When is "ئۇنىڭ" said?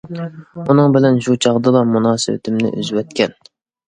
0.71-0.95